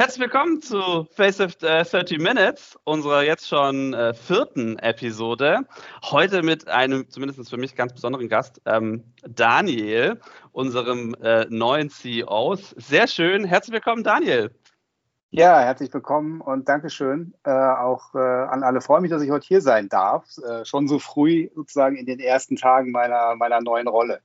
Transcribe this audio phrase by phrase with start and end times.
[0.00, 5.62] Herzlich willkommen zu Facelift äh, 30 Minutes, unserer jetzt schon äh, vierten Episode.
[6.04, 10.20] Heute mit einem, zumindest für mich ganz besonderen Gast, ähm, Daniel,
[10.52, 12.54] unserem äh, neuen CEO.
[12.76, 13.44] Sehr schön.
[13.44, 14.54] Herzlich willkommen, Daniel.
[15.30, 18.80] Ja, herzlich willkommen und Dankeschön äh, auch äh, an alle.
[18.80, 20.28] Freue mich, dass ich heute hier sein darf.
[20.48, 24.20] Äh, schon so früh sozusagen in den ersten Tagen meiner, meiner neuen Rolle.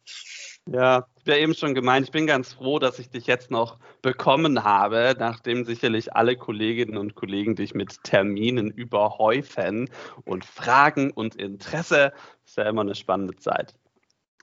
[0.68, 3.78] Ja, habe ja eben schon gemeint, ich bin ganz froh, dass ich dich jetzt noch
[4.02, 9.90] bekommen habe, nachdem sicherlich alle Kolleginnen und Kollegen dich mit Terminen überhäufen
[10.26, 12.12] und Fragen und Interesse.
[12.42, 13.74] Das ist ja immer eine spannende Zeit.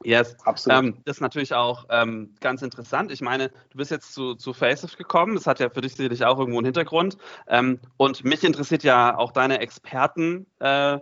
[0.03, 0.79] Yes, absolut.
[0.79, 3.13] Ähm, das ist natürlich auch ähm, ganz interessant.
[3.13, 5.35] Ich meine, du bist jetzt zu, zu Facelift gekommen.
[5.35, 7.19] Das hat ja für dich sicherlich auch irgendwo einen Hintergrund.
[7.49, 10.47] Ähm, und mich interessiert ja auch deine Experten.
[10.59, 11.01] Äh,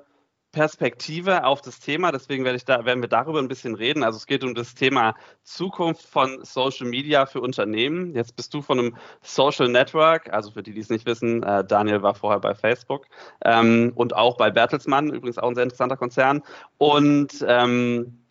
[0.59, 2.11] Perspektive auf das Thema.
[2.11, 4.03] Deswegen werde ich da, werden wir darüber ein bisschen reden.
[4.03, 8.13] Also es geht um das Thema Zukunft von Social Media für Unternehmen.
[8.13, 11.65] Jetzt bist du von einem Social Network, also für die, die es nicht wissen, äh,
[11.65, 13.07] Daniel war vorher bei Facebook
[13.45, 16.43] ähm, und auch bei Bertelsmann, übrigens auch ein sehr interessanter Konzern.
[16.77, 18.25] Und ähm,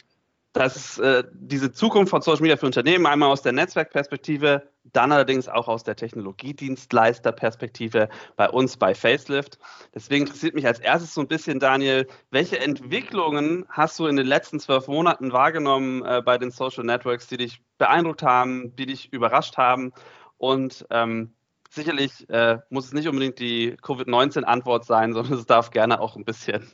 [0.52, 5.48] dass äh, diese Zukunft von Social Media für Unternehmen einmal aus der Netzwerkperspektive, dann allerdings
[5.48, 9.60] auch aus der Technologiedienstleisterperspektive bei uns bei Facelift.
[9.94, 14.28] Deswegen interessiert mich als erstes so ein bisschen, Daniel, welche Entwicklungen hast du in den
[14.28, 19.14] letzten zwölf Monaten wahrgenommen äh, bei den Social Networks, die dich beeindruckt haben, die dich
[19.14, 19.94] überrascht haben?
[20.38, 21.34] Und ähm,
[21.70, 26.26] sicherlich äh, muss es nicht unbedingt die Covid-19-Antwort sein, sondern es darf gerne auch ein
[26.26, 26.70] bisschen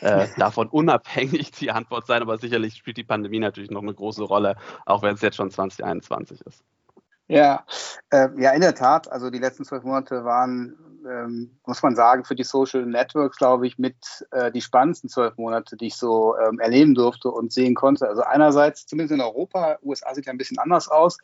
[0.00, 2.22] äh, davon unabhängig die Antwort sein.
[2.22, 5.50] Aber sicherlich spielt die Pandemie natürlich noch eine große Rolle, auch wenn es jetzt schon
[5.50, 6.64] 2021 ist.
[7.28, 7.64] Ja,
[8.10, 9.10] äh, ja, in der Tat.
[9.10, 10.76] Also die letzten zwölf Monate waren,
[11.08, 13.96] ähm, muss man sagen, für die Social Networks, glaube ich, mit
[14.32, 18.08] äh, die spannendsten zwölf Monate, die ich so ähm, erleben durfte und sehen konnte.
[18.08, 21.18] Also einerseits, zumindest in Europa, USA sieht ja ein bisschen anders aus,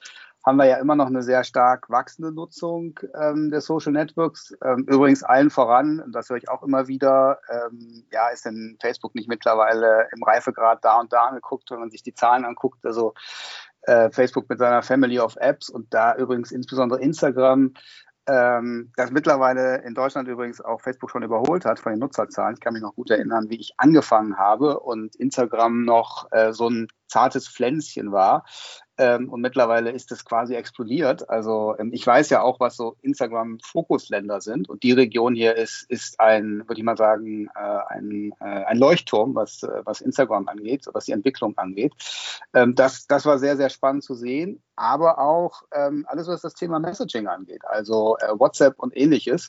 [0.46, 4.56] haben wir ja immer noch eine sehr stark wachsende Nutzung ähm, der Social Networks.
[4.64, 8.78] Ähm, übrigens allen voran, und das höre ich auch immer wieder, ähm, ja, ist denn
[8.80, 12.86] Facebook nicht mittlerweile im Reifegrad da und da angeguckt, wenn man sich die Zahlen anguckt.
[12.86, 13.14] Also
[13.82, 17.72] äh, Facebook mit seiner Family of Apps und da übrigens insbesondere Instagram,
[18.28, 22.54] ähm, das mittlerweile in Deutschland übrigens auch Facebook schon überholt hat von den Nutzerzahlen.
[22.54, 26.68] Ich kann mich noch gut erinnern, wie ich angefangen habe und Instagram noch äh, so
[26.68, 28.44] ein zartes Pflänzchen war.
[28.98, 31.28] Ähm, und mittlerweile ist es quasi explodiert.
[31.30, 34.68] Also ähm, ich weiß ja auch, was so Instagram-Fokusländer sind.
[34.68, 38.78] Und die Region hier ist, ist ein, würde ich mal sagen, äh, ein, äh, ein
[38.78, 41.92] Leuchtturm, was, äh, was Instagram angeht, was die Entwicklung angeht.
[42.52, 44.62] Ähm, das, das war sehr, sehr spannend zu sehen.
[44.78, 49.48] Aber auch ähm, alles, was das Thema Messaging angeht, also äh, WhatsApp und ähnliches.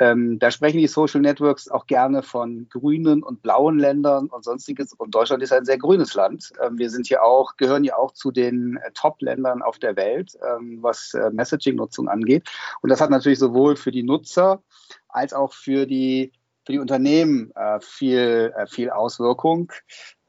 [0.00, 4.94] Ähm, da sprechen die Social Networks auch gerne von grünen und blauen Ländern und sonstiges.
[4.94, 6.52] Und Deutschland ist ein sehr grünes Land.
[6.60, 10.36] Ähm, wir sind hier auch, gehören ja auch zu den äh, Top-Ländern auf der Welt,
[10.44, 12.50] ähm, was äh, Messaging-Nutzung angeht.
[12.82, 14.60] Und das hat natürlich sowohl für die Nutzer
[15.08, 16.32] als auch für die,
[16.66, 19.70] für die Unternehmen äh, viel, äh, viel Auswirkung.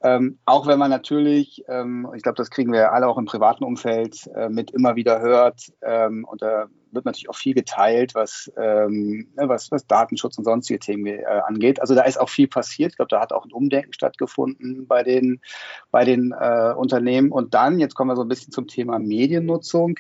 [0.01, 3.63] Ähm, auch wenn man natürlich, ähm, ich glaube, das kriegen wir alle auch im privaten
[3.65, 8.51] Umfeld äh, mit immer wieder hört, ähm, und da wird natürlich auch viel geteilt, was,
[8.57, 11.81] ähm, ne, was, was Datenschutz und sonstige Themen äh, angeht.
[11.81, 12.91] Also da ist auch viel passiert.
[12.91, 15.41] Ich glaube, da hat auch ein Umdenken stattgefunden bei den,
[15.91, 17.31] bei den äh, Unternehmen.
[17.31, 19.95] Und dann, jetzt kommen wir so ein bisschen zum Thema Mediennutzung.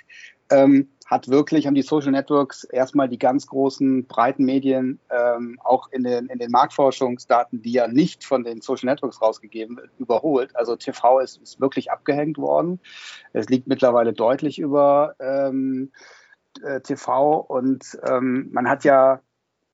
[0.51, 5.91] Ähm, hat wirklich, haben die Social Networks erstmal die ganz großen, breiten Medien ähm, auch
[5.91, 10.55] in den, in den Marktforschungsdaten, die ja nicht von den Social Networks rausgegeben wird, überholt.
[10.55, 12.79] Also TV ist, ist wirklich abgehängt worden.
[13.33, 15.91] Es liegt mittlerweile deutlich über ähm,
[16.61, 19.21] äh, TV und ähm, man hat ja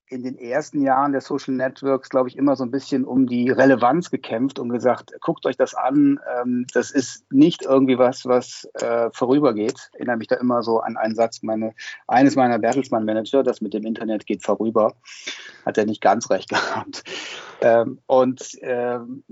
[0.08, 3.50] in den ersten Jahren der Social Networks, glaube ich, immer so ein bisschen um die
[3.50, 6.20] Relevanz gekämpft und gesagt, guckt euch das an.
[6.38, 9.90] Ähm, das ist nicht irgendwie was, was äh, vorübergeht.
[9.92, 11.74] Ich erinnere mich da immer so an einen Satz, meine,
[12.06, 14.94] eines meiner Bertelsmann-Manager, das mit dem Internet geht vorüber,
[15.64, 17.02] hat er nicht ganz recht gehabt.
[17.60, 19.24] Ähm, und ähm,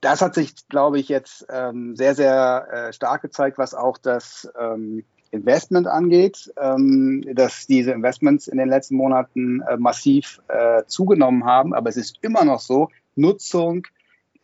[0.00, 4.48] das hat sich, glaube ich, jetzt ähm, sehr, sehr äh, stark gezeigt, was auch das
[4.58, 11.44] ähm, Investment angeht, ähm, dass diese Investments in den letzten Monaten äh, massiv äh, zugenommen
[11.44, 11.74] haben.
[11.74, 13.86] Aber es ist immer noch so, Nutzung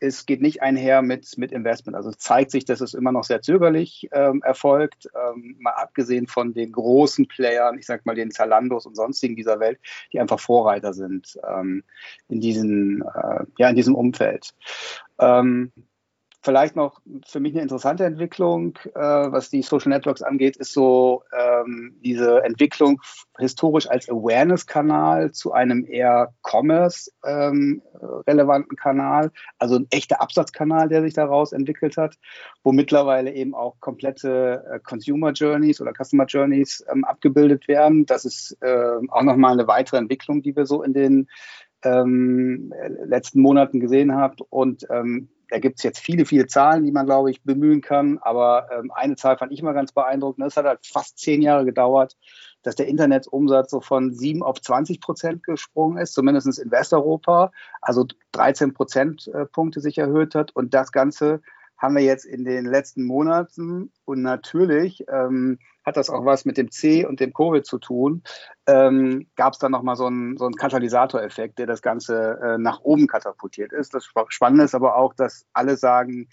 [0.05, 1.97] es geht nicht einher mit, mit Investment.
[1.97, 6.53] Also zeigt sich, dass es immer noch sehr zögerlich ähm, erfolgt, ähm, mal abgesehen von
[6.53, 9.79] den großen Playern, ich sag mal den Zalandos und sonstigen dieser Welt,
[10.13, 11.85] die einfach Vorreiter sind ähm,
[12.29, 14.55] in, diesen, äh, ja, in diesem Umfeld.
[15.19, 15.73] Ähm,
[16.45, 21.23] vielleicht noch für mich eine interessante Entwicklung, äh, was die Social Networks angeht, ist so
[21.37, 23.01] ähm, diese Entwicklung
[23.39, 31.15] historisch als Awareness-Kanal zu einem eher Commerce-relevanten ähm, Kanal, also ein echter Absatzkanal, der sich
[31.15, 32.17] daraus entwickelt hat,
[32.63, 38.05] wo mittlerweile eben auch komplette äh, Consumer Journeys oder Customer Journeys ähm, abgebildet werden.
[38.05, 41.27] Das ist äh, auch nochmal eine weitere Entwicklung, die wir so in den
[41.85, 42.73] ähm,
[43.05, 44.37] letzten Monaten gesehen haben.
[44.51, 48.19] Und ähm, da gibt es jetzt viele, viele Zahlen, die man, glaube ich, bemühen kann.
[48.19, 50.47] Aber ähm, eine Zahl fand ich mal ganz beeindruckend.
[50.47, 52.17] Es hat halt fast zehn Jahre gedauert,
[52.63, 58.07] dass der Internetumsatz so von 7 auf 20 Prozent gesprungen ist, zumindest in Westeuropa, also
[58.33, 60.51] 13 Prozentpunkte sich erhöht hat.
[60.55, 61.43] Und das Ganze
[61.77, 63.93] haben wir jetzt in den letzten Monaten.
[64.05, 68.23] Und natürlich ähm, hat das auch was mit dem C und dem Covid zu tun.
[68.67, 72.81] Ähm, Gab es dann nochmal so einen, so einen Katalysatoreffekt, der das Ganze äh, nach
[72.81, 73.95] oben katapultiert ist.
[73.95, 76.29] Das Spannende ist aber auch, dass alle sagen,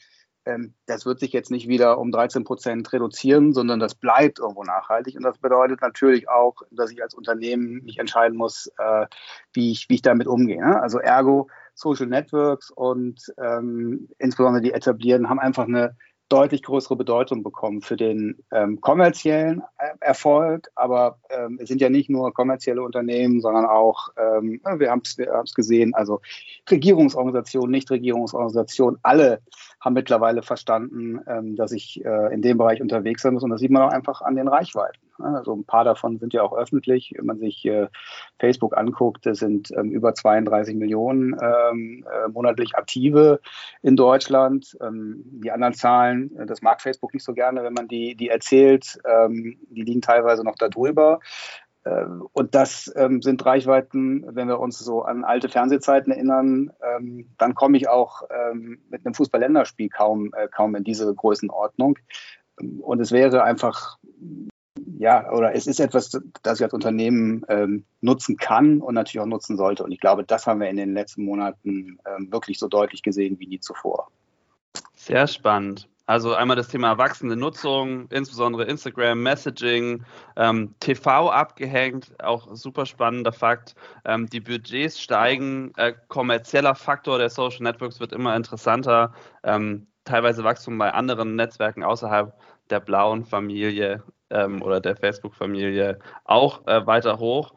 [0.45, 4.63] ähm, das wird sich jetzt nicht wieder um 13 Prozent reduzieren, sondern das bleibt irgendwo
[4.63, 5.15] nachhaltig.
[5.15, 9.05] Und das bedeutet natürlich auch, dass ich als Unternehmen mich entscheiden muss, äh,
[9.53, 10.61] wie, ich, wie ich damit umgehe.
[10.61, 10.81] Ne?
[10.81, 15.95] Also ergo, Social Networks und ähm, insbesondere die etablieren haben einfach eine
[16.31, 20.71] deutlich größere Bedeutung bekommen für den ähm, kommerziellen äh, Erfolg.
[20.75, 25.17] Aber ähm, es sind ja nicht nur kommerzielle Unternehmen, sondern auch, ähm, wir haben es
[25.17, 26.21] wir gesehen, also
[26.69, 29.41] Regierungsorganisationen, Nichtregierungsorganisationen, alle
[29.81, 33.43] haben mittlerweile verstanden, ähm, dass ich äh, in dem Bereich unterwegs sein muss.
[33.43, 34.99] Und das sieht man auch einfach an den Reichweiten.
[35.17, 37.13] Also ein paar davon sind ja auch öffentlich.
[37.17, 37.87] Wenn man sich äh,
[38.39, 43.39] Facebook anguckt, das sind ähm, über 32 Millionen ähm, äh, monatlich Aktive
[43.81, 44.77] in Deutschland.
[44.81, 48.29] Ähm, die anderen Zahlen, äh, das mag Facebook nicht so gerne, wenn man die, die
[48.29, 51.19] erzählt, ähm, die liegen teilweise noch darüber.
[51.83, 57.29] Äh, und das ähm, sind Reichweiten, wenn wir uns so an alte Fernsehzeiten erinnern, ähm,
[57.37, 61.97] dann komme ich auch ähm, mit einem Fußballländerspiel kaum, äh, kaum in diese Größenordnung.
[62.81, 63.97] Und es wäre einfach,
[64.97, 66.11] ja, oder es ist etwas,
[66.43, 69.83] das ich als Unternehmen ähm, nutzen kann und natürlich auch nutzen sollte.
[69.83, 73.39] Und ich glaube, das haben wir in den letzten Monaten ähm, wirklich so deutlich gesehen
[73.39, 74.11] wie nie zuvor.
[74.95, 75.89] Sehr spannend.
[76.11, 80.03] Also einmal das Thema wachsende Nutzung, insbesondere Instagram, Messaging,
[80.35, 83.75] ähm, TV abgehängt, auch super spannender Fakt.
[84.03, 89.13] Ähm, die Budgets steigen, äh, kommerzieller Faktor der Social Networks wird immer interessanter.
[89.43, 92.37] Ähm, teilweise Wachstum bei anderen Netzwerken außerhalb
[92.69, 97.53] der blauen Familie ähm, oder der Facebook-Familie auch äh, weiter hoch.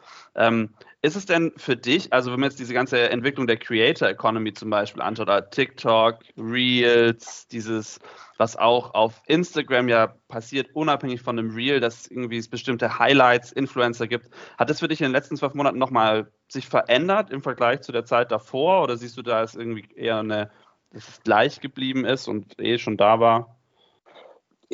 [1.04, 4.54] Ist es denn für dich, also wenn man jetzt diese ganze Entwicklung der Creator Economy
[4.54, 8.00] zum Beispiel anschaut, TikTok, Reels, dieses,
[8.38, 13.52] was auch auf Instagram ja passiert, unabhängig von dem Reel, dass irgendwie es bestimmte Highlights,
[13.52, 17.42] Influencer gibt, hat das für dich in den letzten zwölf Monaten nochmal sich verändert im
[17.42, 20.50] Vergleich zu der Zeit davor oder siehst du da, dass irgendwie eher eine,
[20.90, 23.53] dass es gleich geblieben ist und eh schon da war?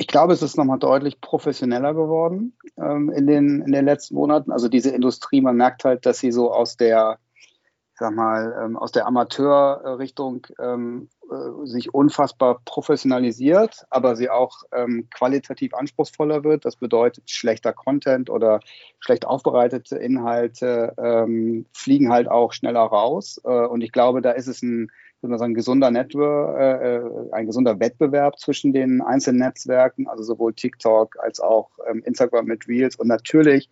[0.01, 4.51] Ich glaube, es ist nochmal deutlich professioneller geworden ähm, in, den, in den letzten Monaten.
[4.51, 8.79] Also diese Industrie, man merkt halt, dass sie so aus der, ich sag mal, ähm,
[8.79, 16.65] aus der Amateurrichtung ähm, äh, sich unfassbar professionalisiert, aber sie auch ähm, qualitativ anspruchsvoller wird.
[16.65, 18.61] Das bedeutet, schlechter Content oder
[19.01, 23.39] schlecht aufbereitete Inhalte ähm, fliegen halt auch schneller raus.
[23.45, 24.91] Äh, und ich glaube, da ist es ein
[25.23, 31.17] würde gesunder Network, äh, äh, ein gesunder Wettbewerb zwischen den einzelnen Netzwerken, also sowohl TikTok
[31.21, 32.97] als auch ähm, Instagram mit Reels.
[32.97, 33.69] Und natürlich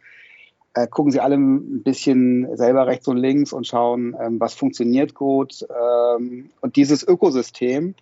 [0.74, 5.14] äh, gucken sie alle ein bisschen selber rechts und links und schauen, ähm, was funktioniert
[5.14, 5.66] gut.
[5.70, 7.94] Ähm, und dieses Ökosystem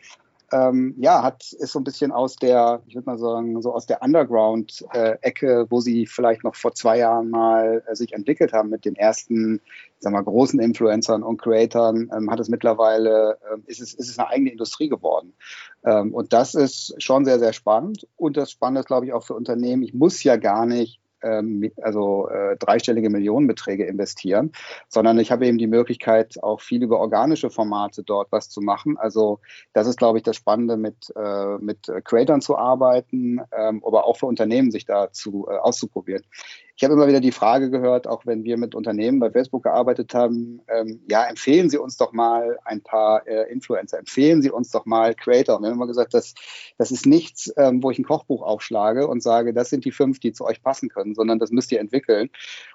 [0.52, 3.86] ähm, ja, hat, ist so ein bisschen aus der, ich würde mal sagen, so aus
[3.86, 8.70] der Underground-Ecke, äh, wo sie vielleicht noch vor zwei Jahren mal äh, sich entwickelt haben
[8.70, 13.58] mit den ersten, ich sag mal, großen Influencern und Creatoren, ähm, hat es mittlerweile, äh,
[13.66, 15.32] ist, es, ist es eine eigene Industrie geworden.
[15.84, 18.06] Ähm, und das ist schon sehr, sehr spannend.
[18.16, 19.82] Und das Spannende ist, glaube ich, auch für Unternehmen.
[19.82, 24.52] Ich muss ja gar nicht ähm, also äh, dreistellige Millionenbeträge investieren,
[24.88, 28.96] sondern ich habe eben die Möglichkeit, auch viel über organische Formate dort was zu machen.
[28.96, 29.40] Also
[29.72, 34.16] das ist, glaube ich, das Spannende, mit, äh, mit Creators zu arbeiten, ähm, aber auch
[34.16, 36.22] für Unternehmen sich da zu, äh, auszuprobieren.
[36.78, 40.12] Ich habe immer wieder die Frage gehört, auch wenn wir mit Unternehmen bei Facebook gearbeitet
[40.12, 44.70] haben, ähm, ja, empfehlen Sie uns doch mal ein paar äh, Influencer, empfehlen Sie uns
[44.70, 45.56] doch mal Creator.
[45.56, 46.34] Und wir haben immer gesagt, das,
[46.76, 50.20] das ist nichts, ähm, wo ich ein Kochbuch aufschlage und sage, das sind die fünf,
[50.20, 52.30] die zu euch passen können, sondern das müsst ihr entwickeln.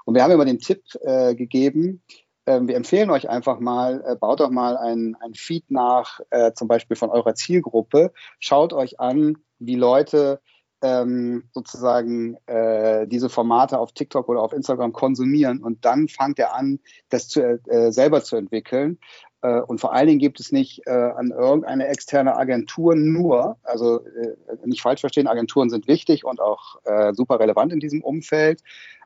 [0.05, 2.01] Und wir haben immer den Tipp äh, gegeben,
[2.47, 6.53] ähm, wir empfehlen euch einfach mal, äh, baut doch mal ein, ein Feed nach, äh,
[6.53, 8.13] zum Beispiel von eurer Zielgruppe.
[8.39, 10.41] Schaut euch an, wie Leute
[10.81, 16.55] ähm, sozusagen äh, diese Formate auf TikTok oder auf Instagram konsumieren und dann fangt er
[16.55, 18.97] an, das zu, äh, selber zu entwickeln.
[19.41, 24.05] Äh, und vor allen Dingen gibt es nicht äh, an irgendeine externe Agentur nur, also
[24.05, 28.61] äh, nicht falsch verstehen, Agenturen sind wichtig und auch äh, super relevant in diesem Umfeld,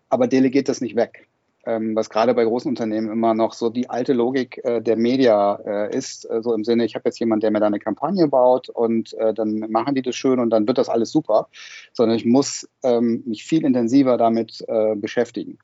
[0.10, 1.28] aber delegiert das nicht weg.
[1.68, 5.60] Ähm, was gerade bei großen Unternehmen immer noch so die alte Logik äh, der Media
[5.66, 8.70] äh, ist, so im Sinne, ich habe jetzt jemanden, der mir da eine Kampagne baut
[8.70, 11.48] und dann machen die das schön und dann wird das alles super,
[11.94, 14.64] sondern ich muss ähm, mich viel intensiver damit
[14.98, 15.58] beschäftigen.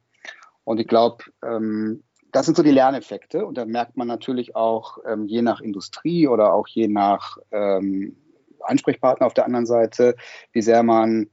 [0.63, 3.45] Und ich glaube, ähm, das sind so die Lerneffekte.
[3.45, 8.15] Und da merkt man natürlich auch ähm, je nach Industrie oder auch je nach ähm,
[8.61, 10.15] Ansprechpartner auf der anderen Seite,
[10.51, 11.29] wie sehr man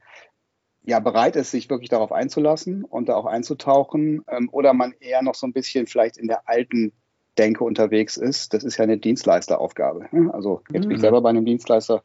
[0.83, 4.25] ja bereit ist, sich wirklich darauf einzulassen und da auch einzutauchen.
[4.29, 6.93] Ähm, oder man eher noch so ein bisschen vielleicht in der alten
[7.37, 8.53] Denke unterwegs ist.
[8.53, 10.09] Das ist ja eine Dienstleisteraufgabe.
[10.11, 10.33] Ne?
[10.35, 10.89] Also jetzt mhm.
[10.89, 12.03] bin ich selber bei einem Dienstleister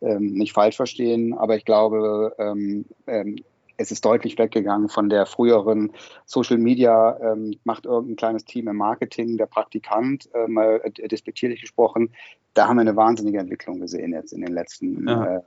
[0.00, 3.36] ähm, nicht falsch verstehen, aber ich glaube, ähm, ähm,
[3.76, 5.92] es ist deutlich weggegangen von der früheren
[6.24, 11.60] Social Media, ähm, macht irgendein kleines Team im Marketing, der Praktikant, äh, mal äh, despektierlich
[11.60, 12.12] gesprochen.
[12.54, 15.42] Da haben wir eine wahnsinnige Entwicklung gesehen jetzt in den letzten ja.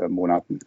[0.00, 0.60] äh, Monaten.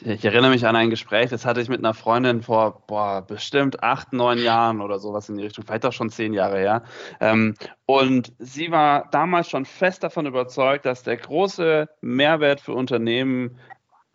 [0.00, 3.82] Ich erinnere mich an ein Gespräch, das hatte ich mit einer Freundin vor boah, bestimmt
[3.82, 6.82] acht, neun Jahren oder sowas in die Richtung, vielleicht auch schon zehn Jahre her.
[7.20, 7.54] Ähm,
[7.86, 13.58] und sie war damals schon fest davon überzeugt, dass der große Mehrwert für Unternehmen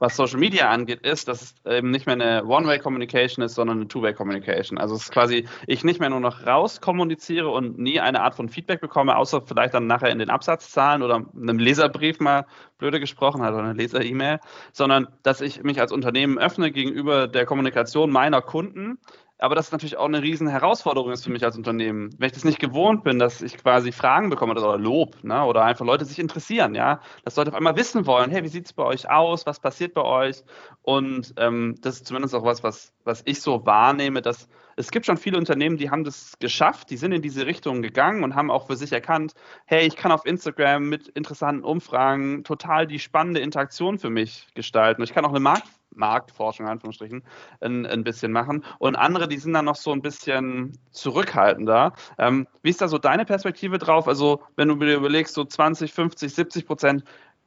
[0.04, 3.88] was Social Media angeht, ist, dass es eben nicht mehr eine One-Way-Communication ist, sondern eine
[3.88, 4.78] Two-Way-Communication.
[4.78, 8.36] Also es ist quasi, ich nicht mehr nur noch raus kommuniziere und nie eine Art
[8.36, 12.46] von Feedback bekomme, außer vielleicht dann nachher in den Absatzzahlen oder einem Leserbrief mal
[12.80, 14.42] blöde gesprochen hat oder eine Leser-E-Mail,
[14.74, 19.00] sondern dass ich mich als Unternehmen öffne gegenüber der Kommunikation meiner Kunden
[19.38, 22.10] aber das ist natürlich auch eine riesen Herausforderung ist für mich als Unternehmen.
[22.18, 25.44] Wenn ich das nicht gewohnt bin, dass ich quasi Fragen bekomme oder Lob, ne?
[25.44, 28.68] oder einfach Leute sich interessieren, ja, dass Leute auf einmal wissen wollen, hey, wie sieht
[28.68, 30.44] es bei euch aus, was passiert bei euch?
[30.82, 35.06] Und ähm, das ist zumindest auch was, was, was ich so wahrnehme, dass es gibt
[35.06, 38.50] schon viele Unternehmen, die haben das geschafft, die sind in diese Richtung gegangen und haben
[38.50, 39.34] auch für sich erkannt,
[39.66, 45.04] hey, ich kann auf Instagram mit interessanten Umfragen total die spannende Interaktion für mich gestalten.
[45.04, 47.24] Ich kann auch eine Markt Marktforschung, Anführungsstrichen,
[47.62, 48.64] ein, ein, bisschen machen.
[48.80, 51.94] Und andere, die sind dann noch so ein bisschen zurückhaltender.
[52.18, 54.08] Ähm, wie ist da so deine Perspektive drauf?
[54.08, 57.04] Also, wenn du dir überlegst, so 20, 50, 70 Prozent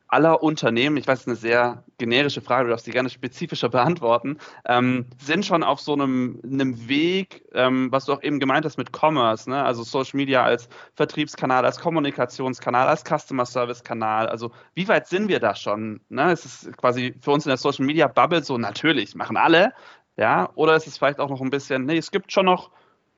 [0.09, 3.69] aller Unternehmen, ich weiß, es ist eine sehr generische Frage, du darfst sie gerne spezifischer
[3.69, 8.65] beantworten, ähm, sind schon auf so einem, einem Weg, ähm, was du auch eben gemeint
[8.65, 9.65] hast mit Commerce, ne?
[9.65, 14.29] also Social Media als Vertriebskanal, als Kommunikationskanal, als Customer Service Kanal.
[14.29, 16.01] Also wie weit sind wir da schon?
[16.09, 16.31] Ne?
[16.31, 19.73] Es ist quasi für uns in der Social Media Bubble so natürlich, machen alle,
[20.17, 22.71] ja, oder ist es vielleicht auch noch ein bisschen, nee, es gibt schon noch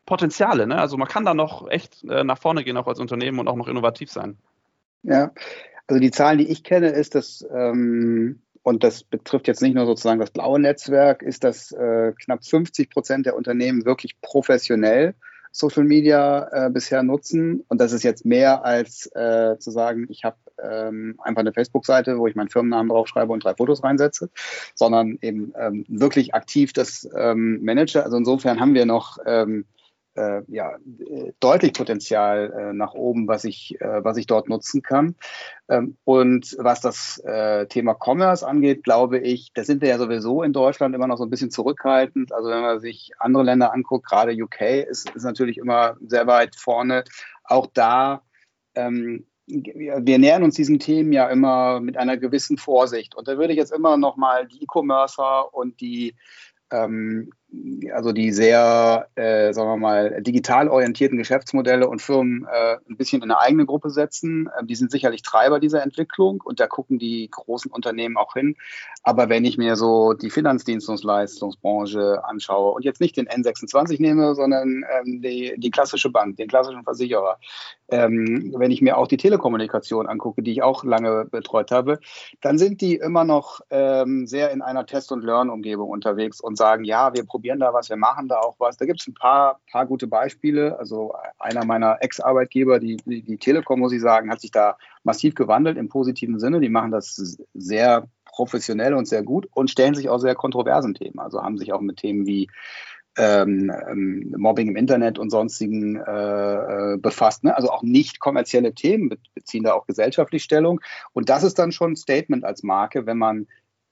[0.07, 0.81] Potenziale, ne?
[0.81, 3.57] also man kann da noch echt äh, nach vorne gehen, auch als Unternehmen und auch
[3.57, 4.39] noch innovativ sein.
[5.03, 5.31] Ja,
[5.89, 9.87] also die Zahlen, die ich kenne, ist, dass, ähm, und das betrifft jetzt nicht nur
[9.87, 15.15] sozusagen das blaue Netzwerk, ist, dass äh, knapp 50 Prozent der Unternehmen wirklich professionell
[15.51, 17.65] Social Media äh, bisher nutzen.
[17.69, 22.19] Und das ist jetzt mehr als äh, zu sagen, ich habe ähm, einfach eine Facebook-Seite,
[22.19, 24.29] wo ich meinen Firmennamen draufschreibe und drei Fotos reinsetze,
[24.75, 28.03] sondern eben ähm, wirklich aktiv das ähm, manage.
[28.05, 29.65] Also insofern haben wir noch ähm,
[30.19, 30.77] äh, ja,
[31.41, 35.15] deutlich Potenzial äh, nach oben, was ich, äh, was ich dort nutzen kann.
[35.69, 40.43] Ähm, und was das äh, Thema Commerce angeht, glaube ich, da sind wir ja sowieso
[40.43, 42.33] in Deutschland immer noch so ein bisschen zurückhaltend.
[42.33, 46.57] Also wenn man sich andere Länder anguckt, gerade UK ist, ist natürlich immer sehr weit
[46.57, 47.05] vorne.
[47.45, 48.23] Auch da
[48.75, 53.15] ähm, wir nähern uns diesen Themen ja immer mit einer gewissen Vorsicht.
[53.15, 56.17] Und da würde ich jetzt immer noch mal die E-Commercer und die
[56.71, 57.31] ähm,
[57.95, 63.23] also die sehr, äh, sagen wir mal, digital orientierten Geschäftsmodelle und Firmen äh, ein bisschen
[63.23, 64.51] in eine eigene Gruppe setzen.
[64.59, 68.57] Ähm, die sind sicherlich Treiber dieser Entwicklung und da gucken die großen Unternehmen auch hin.
[69.03, 74.85] Aber wenn ich mir so die Finanzdienstleistungsbranche anschaue und jetzt nicht den N26 nehme, sondern
[74.99, 77.39] ähm, die, die klassische Bank, den klassischen Versicherer,
[77.91, 81.99] ähm, wenn ich mir auch die Telekommunikation angucke, die ich auch lange betreut habe,
[82.43, 86.85] dann sind die immer noch ähm, sehr in einer Test- und Learn-Umgebung unterwegs und sagen,
[86.85, 88.77] ja, wir probieren da was, wir machen da auch was.
[88.77, 90.79] Da gibt es ein paar, paar gute Beispiele.
[90.79, 95.35] Also einer meiner Ex-Arbeitgeber, die, die, die Telekom, muss ich sagen, hat sich da massiv
[95.35, 96.61] gewandelt im positiven Sinne.
[96.61, 101.19] Die machen das sehr professionell und sehr gut und stellen sich auch sehr kontroversen Themen.
[101.19, 102.49] Also haben sich auch mit Themen wie
[103.19, 107.43] ähm, ähm, Mobbing im Internet und sonstigen äh, äh, befasst.
[107.43, 107.57] Ne?
[107.57, 110.81] Also auch nicht kommerzielle Themen beziehen da auch gesellschaftlich Stellung.
[111.13, 113.49] Und das ist dann schon ein Statement als Marke, wenn man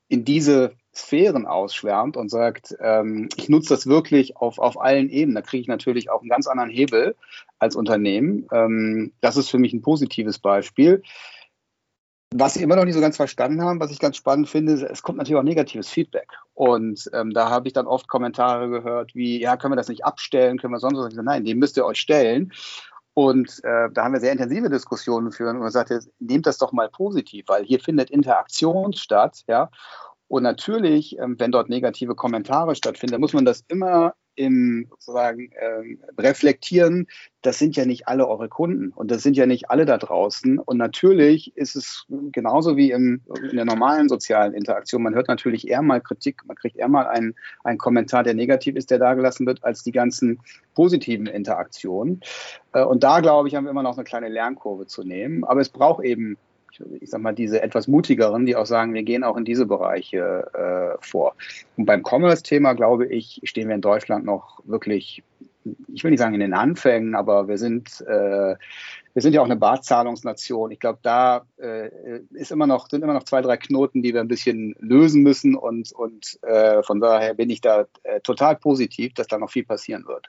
[0.08, 5.34] in diese Sphären ausschwärmt und sagt, ähm, ich nutze das wirklich auf, auf allen Ebenen.
[5.34, 7.16] Da kriege ich natürlich auch einen ganz anderen Hebel
[7.58, 8.46] als Unternehmen.
[8.50, 11.02] Ähm, das ist für mich ein positives Beispiel.
[12.34, 15.02] Was sie immer noch nicht so ganz verstanden haben, was ich ganz spannend finde, es
[15.02, 16.28] kommt natürlich auch negatives Feedback.
[16.54, 20.04] Und ähm, da habe ich dann oft Kommentare gehört wie, ja, können wir das nicht
[20.04, 21.14] abstellen, können wir sonst was?
[21.14, 22.52] Nein, dem müsst ihr euch stellen.
[23.14, 26.72] Und äh, da haben wir sehr intensive Diskussionen führen und man sagte, nehmt das doch
[26.72, 29.70] mal positiv, weil hier findet Interaktion statt, ja.
[30.28, 35.96] Und natürlich, ähm, wenn dort negative Kommentare stattfinden, muss man das immer im sozusagen äh,
[36.20, 37.06] reflektieren,
[37.42, 40.58] das sind ja nicht alle eure Kunden und das sind ja nicht alle da draußen.
[40.58, 45.02] Und natürlich ist es genauso wie im, in der normalen sozialen Interaktion.
[45.02, 48.76] Man hört natürlich eher mal Kritik, man kriegt eher mal einen, einen Kommentar, der negativ
[48.76, 50.40] ist, der da gelassen wird, als die ganzen
[50.74, 52.20] positiven Interaktionen.
[52.72, 55.44] Äh, und da, glaube ich, haben wir immer noch eine kleine Lernkurve zu nehmen.
[55.44, 56.36] Aber es braucht eben
[57.00, 60.50] ich sag mal, diese etwas mutigeren, die auch sagen, wir gehen auch in diese Bereiche
[60.54, 61.34] äh, vor.
[61.76, 65.22] Und beim Commerce-Thema, glaube ich, stehen wir in Deutschland noch wirklich,
[65.92, 68.56] ich will nicht sagen in den Anfängen, aber wir sind, äh,
[69.14, 70.70] wir sind ja auch eine Barzahlungsnation.
[70.70, 71.90] Ich glaube, da äh,
[72.30, 75.54] ist immer noch, sind immer noch zwei, drei Knoten, die wir ein bisschen lösen müssen.
[75.54, 79.64] Und, und äh, von daher bin ich da äh, total positiv, dass da noch viel
[79.64, 80.28] passieren wird.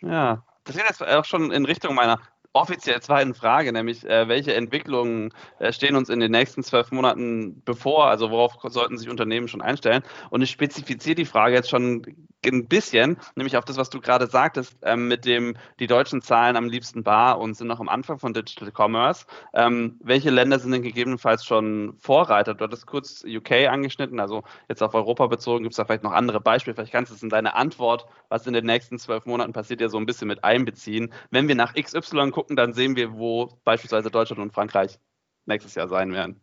[0.00, 2.20] Ja, das geht jetzt auch schon in Richtung meiner
[2.52, 7.62] offiziell zweiten Frage, nämlich äh, welche Entwicklungen äh, stehen uns in den nächsten zwölf Monaten
[7.64, 8.06] bevor?
[8.06, 10.02] Also worauf sollten sich Unternehmen schon einstellen?
[10.30, 12.02] Und ich spezifiziere die Frage jetzt schon
[12.44, 16.56] ein bisschen, nämlich auf das, was du gerade sagtest, ähm, mit dem, die deutschen Zahlen
[16.56, 19.26] am liebsten bar und sind noch am Anfang von Digital Commerce.
[19.52, 22.54] Ähm, welche Länder sind denn gegebenenfalls schon Vorreiter?
[22.54, 26.12] Du hattest kurz UK angeschnitten, also jetzt auf Europa bezogen, gibt es da vielleicht noch
[26.12, 26.74] andere Beispiele?
[26.74, 29.88] Vielleicht kannst du es in deine Antwort, was in den nächsten zwölf Monaten passiert, ja
[29.88, 31.12] so ein bisschen mit einbeziehen.
[31.30, 34.98] Wenn wir nach XY gucken, dann sehen wir, wo beispielsweise Deutschland und Frankreich
[35.46, 36.40] nächstes Jahr sein werden.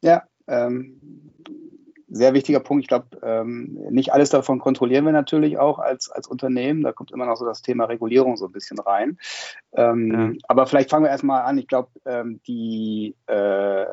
[0.00, 1.00] Ja, ähm,
[2.08, 2.84] sehr wichtiger Punkt.
[2.84, 6.82] Ich glaube, ähm, nicht alles davon kontrollieren wir natürlich auch als, als Unternehmen.
[6.82, 9.18] Da kommt immer noch so das Thema Regulierung so ein bisschen rein.
[9.72, 10.38] Ähm, ja.
[10.46, 11.58] Aber vielleicht fangen wir erstmal an.
[11.58, 13.86] Ich glaube, ähm, die äh,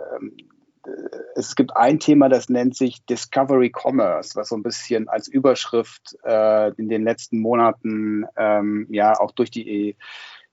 [1.36, 6.18] es gibt ein Thema, das nennt sich Discovery Commerce, was so ein bisschen als Überschrift
[6.24, 9.96] äh, in den letzten Monaten ähm, ja auch durch die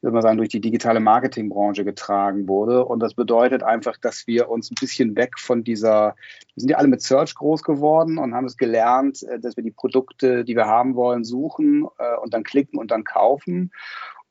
[0.00, 2.84] würde man sagen, durch die digitale Marketingbranche getragen wurde.
[2.84, 6.14] Und das bedeutet einfach, dass wir uns ein bisschen weg von dieser,
[6.54, 9.64] wir sind ja alle mit Search groß geworden und haben es gelernt, äh, dass wir
[9.64, 13.72] die Produkte, die wir haben wollen, suchen äh, und dann klicken und dann kaufen.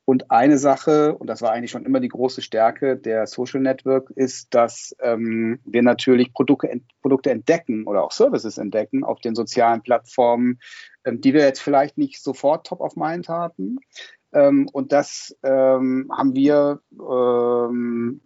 [0.08, 4.08] Und eine Sache, und das war eigentlich schon immer die große Stärke der Social Network,
[4.08, 9.82] ist, dass ähm, wir natürlich Produkte, Produkte entdecken oder auch Services entdecken auf den sozialen
[9.82, 10.60] Plattformen,
[11.04, 13.80] ähm, die wir jetzt vielleicht nicht sofort top of mind hatten,
[14.32, 18.20] ähm, und das ähm, haben wir ähm,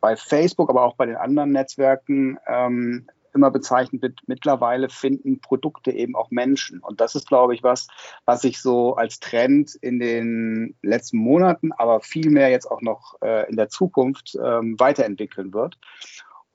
[0.00, 5.92] bei Facebook, aber auch bei den anderen Netzwerken ähm, immer bezeichnet mit, mittlerweile finden Produkte
[5.92, 6.80] eben auch Menschen.
[6.80, 7.86] Und das ist, glaube ich, was,
[8.24, 13.48] was sich so als Trend in den letzten Monaten, aber vielmehr jetzt auch noch äh,
[13.48, 15.78] in der Zukunft ähm, weiterentwickeln wird.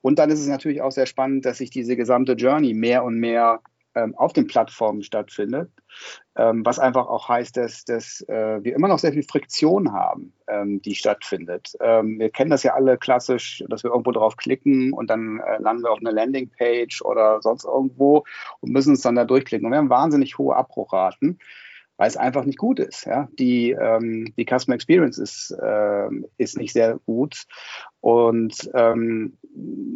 [0.02, 3.18] Und dann ist es natürlich auch sehr spannend, dass sich diese gesamte Journey mehr und
[3.18, 3.60] mehr
[3.94, 5.70] ähm, auf den Plattformen stattfindet,
[6.36, 10.32] ähm, was einfach auch heißt, dass, dass äh, wir immer noch sehr viel Friktion haben,
[10.48, 11.72] ähm, die stattfindet.
[11.80, 15.58] Ähm, wir kennen das ja alle klassisch, dass wir irgendwo drauf klicken und dann äh,
[15.58, 18.24] landen wir auf einer Landingpage oder sonst irgendwo
[18.60, 19.66] und müssen uns dann da durchklicken.
[19.66, 21.38] Und wir haben wahnsinnig hohe Abbruchraten
[22.02, 23.06] weil es einfach nicht gut ist.
[23.06, 23.28] Ja?
[23.38, 27.44] Die, ähm, die Customer Experience ist, äh, ist nicht sehr gut.
[28.00, 29.38] Und ähm,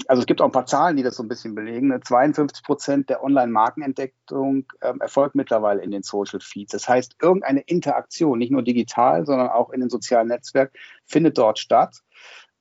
[0.07, 1.93] also es gibt auch ein paar Zahlen, die das so ein bisschen belegen.
[2.01, 2.65] 52 ne?
[2.65, 6.71] Prozent der Online-Markenentdeckung ähm, erfolgt mittlerweile in den Social Feeds.
[6.71, 11.59] Das heißt, irgendeine Interaktion, nicht nur digital, sondern auch in den sozialen Netzwerken, findet dort
[11.59, 12.03] statt.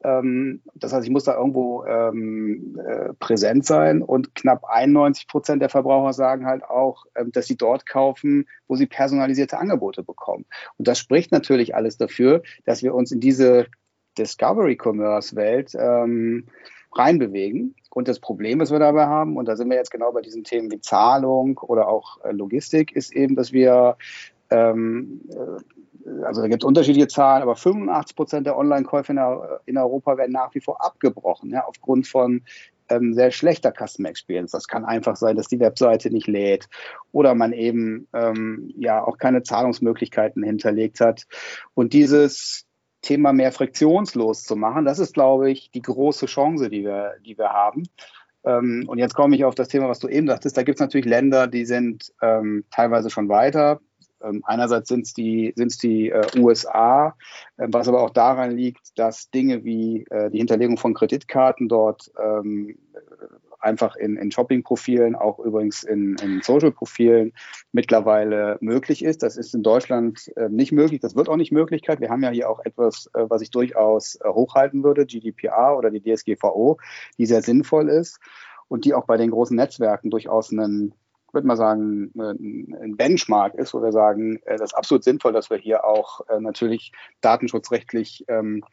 [0.03, 5.61] Ähm, das heißt, ich muss da irgendwo ähm, äh, präsent sein und knapp 91 Prozent
[5.61, 10.45] der Verbraucher sagen halt auch, ähm, dass sie dort kaufen, wo sie personalisierte Angebote bekommen.
[10.77, 13.67] Und das spricht natürlich alles dafür, dass wir uns in diese
[14.17, 16.45] Discovery Commerce Welt ähm,
[16.93, 17.75] reinbewegen.
[17.89, 20.43] Und das Problem, was wir dabei haben, und da sind wir jetzt genau bei diesen
[20.43, 23.97] Themen wie Zahlung oder auch äh, Logistik, ist eben, dass wir
[24.49, 25.61] ähm, äh,
[26.23, 29.19] also da gibt es unterschiedliche Zahlen, aber 85 Prozent der Online-Käufe in,
[29.65, 32.43] in, Europa werden nach wie vor abgebrochen, ja, aufgrund von
[32.89, 34.51] ähm, sehr schlechter Customer Experience.
[34.51, 36.69] Das kann einfach sein, dass die Webseite nicht lädt
[37.11, 41.25] oder man eben ähm, ja auch keine Zahlungsmöglichkeiten hinterlegt hat.
[41.73, 42.65] Und dieses
[43.01, 47.37] Thema mehr friktionslos zu machen, das ist, glaube ich, die große Chance, die wir, die
[47.37, 47.83] wir haben.
[48.43, 50.57] Ähm, und jetzt komme ich auf das Thema, was du eben sagtest.
[50.57, 53.79] Da gibt es natürlich Länder, die sind ähm, teilweise schon weiter.
[54.23, 57.15] Ähm, einerseits sind es die, sind's die äh, USA,
[57.57, 62.11] äh, was aber auch daran liegt, dass Dinge wie äh, die Hinterlegung von Kreditkarten dort
[62.21, 62.77] ähm,
[63.65, 67.33] einfach in, in Shopping-Profilen, auch übrigens in, in Social-Profilen
[67.71, 69.23] mittlerweile möglich ist.
[69.23, 71.01] Das ist in Deutschland äh, nicht möglich.
[71.01, 71.99] Das wird auch nicht Möglichkeit.
[71.99, 75.89] Wir haben ja hier auch etwas, äh, was ich durchaus äh, hochhalten würde, GDPR oder
[75.89, 76.77] die DSGVO,
[77.17, 78.19] die sehr sinnvoll ist
[78.67, 80.93] und die auch bei den großen Netzwerken durchaus einen
[81.35, 85.57] würde mal sagen, ein Benchmark ist, wo wir sagen, das ist absolut sinnvoll, dass wir
[85.57, 88.63] hier auch natürlich datenschutzrechtlich ähm,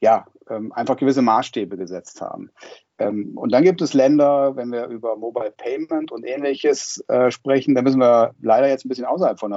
[0.00, 2.50] ja, ähm, einfach gewisse Maßstäbe gesetzt haben.
[2.98, 7.74] Ähm, und dann gibt es Länder, wenn wir über Mobile Payment und ähnliches äh, sprechen,
[7.74, 9.52] da müssen wir leider jetzt ein bisschen außerhalb von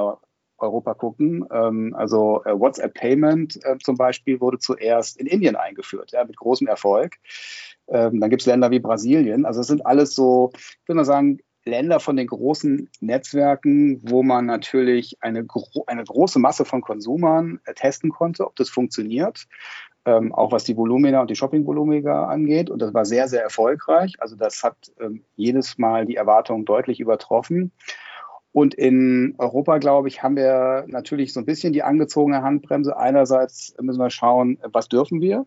[0.58, 1.49] Europa gucken.
[1.93, 6.67] Also äh, WhatsApp Payment äh, zum Beispiel wurde zuerst in Indien eingeführt, ja, mit großem
[6.67, 7.15] Erfolg.
[7.88, 9.45] Dann gibt es Länder wie Brasilien.
[9.45, 14.21] Also es sind alles so, ich würde mal sagen, Länder von den großen Netzwerken, wo
[14.23, 19.47] man natürlich eine, gro eine große Masse von Konsumern äh, testen konnte, ob das funktioniert
[20.06, 22.69] ähm, auch was die Volumina und die Shopping-Volumina angeht.
[22.69, 24.15] Und das war sehr, sehr erfolgreich.
[24.19, 27.71] Also das hat ähm, jedes Mal die Erwartungen deutlich übertroffen.
[28.52, 32.97] Und in Europa, glaube ich, haben wir natürlich so ein bisschen die angezogene Handbremse.
[32.97, 35.45] Einerseits müssen wir schauen, was dürfen wir?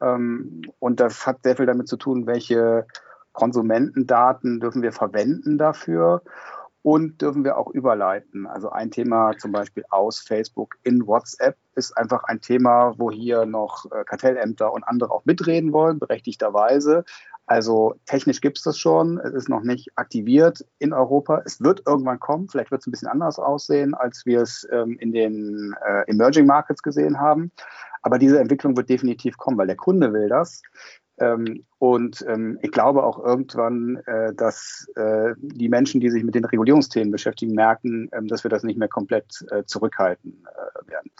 [0.00, 2.86] Ähm, und das hat sehr viel damit zu tun, welche
[3.34, 6.22] Konsumentendaten dürfen wir verwenden dafür
[6.84, 8.46] und dürfen wir auch überleiten.
[8.46, 13.46] Also ein Thema zum Beispiel aus Facebook in WhatsApp ist einfach ein Thema, wo hier
[13.46, 17.04] noch äh, Kartellämter und andere auch mitreden wollen, berechtigterweise.
[17.46, 21.42] Also technisch gibt es das schon, es ist noch nicht aktiviert in Europa.
[21.44, 24.96] Es wird irgendwann kommen, vielleicht wird es ein bisschen anders aussehen, als wir es ähm,
[24.98, 27.50] in den äh, Emerging Markets gesehen haben.
[28.02, 30.60] Aber diese Entwicklung wird definitiv kommen, weil der Kunde will das.
[31.18, 36.34] Ähm, und ähm, ich glaube auch irgendwann, äh, dass äh, die Menschen, die sich mit
[36.34, 41.10] den Regulierungsthemen beschäftigen, merken, ähm, dass wir das nicht mehr komplett äh, zurückhalten äh, werden.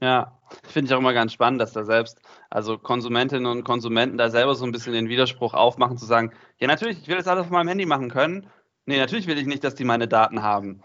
[0.00, 2.20] Ja, finde ich auch immer ganz spannend, dass da selbst,
[2.50, 6.66] also Konsumentinnen und Konsumenten da selber so ein bisschen den Widerspruch aufmachen, zu sagen, ja
[6.66, 8.46] natürlich, ich will das alles auf meinem Handy machen können.
[8.86, 10.82] Nee, natürlich will ich nicht, dass die meine Daten haben.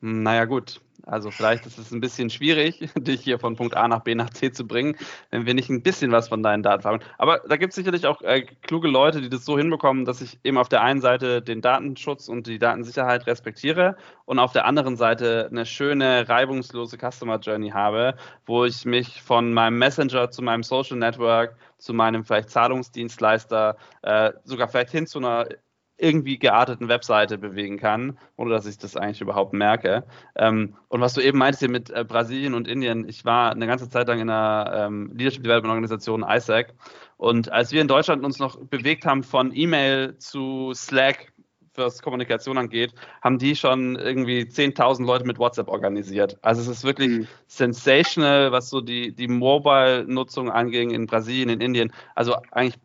[0.00, 0.80] Naja, gut.
[1.06, 4.30] Also vielleicht ist es ein bisschen schwierig, dich hier von Punkt A nach B nach
[4.30, 4.96] C zu bringen,
[5.30, 7.00] wenn wir nicht ein bisschen was von deinen Daten haben.
[7.18, 10.38] Aber da gibt es sicherlich auch äh, kluge Leute, die das so hinbekommen, dass ich
[10.44, 14.96] eben auf der einen Seite den Datenschutz und die Datensicherheit respektiere und auf der anderen
[14.96, 18.14] Seite eine schöne, reibungslose Customer Journey habe,
[18.46, 24.32] wo ich mich von meinem Messenger zu meinem Social Network zu meinem vielleicht Zahlungsdienstleister, äh,
[24.44, 25.48] sogar vielleicht hin zu einer
[26.00, 30.04] irgendwie gearteten Webseite bewegen kann, ohne dass ich das eigentlich überhaupt merke.
[30.36, 33.66] Ähm, und was du eben meintest hier mit äh, Brasilien und Indien, ich war eine
[33.66, 36.74] ganze Zeit lang in einer ähm, Leadership Development Organisation ISAC
[37.20, 41.34] und als wir in Deutschland uns noch bewegt haben von E-Mail zu Slack,
[41.74, 46.38] was Kommunikation angeht, haben die schon irgendwie 10.000 Leute mit WhatsApp organisiert.
[46.40, 47.28] Also es ist wirklich mhm.
[47.46, 51.92] sensational, was so die, die Mobile-Nutzung anging in Brasilien, in Indien.
[52.14, 52.80] Also eigentlich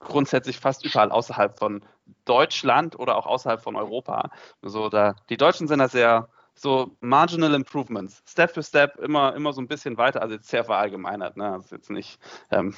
[0.00, 1.82] grundsätzlich fast überall außerhalb von
[2.24, 4.30] Deutschland oder auch außerhalb von Europa.
[4.62, 9.52] Also da, die Deutschen sind da sehr so marginal improvements, Step für Step immer, immer
[9.52, 11.52] so ein bisschen weiter, also jetzt sehr verallgemeinert, ne?
[11.56, 12.18] Das ist jetzt nicht
[12.50, 12.74] ähm,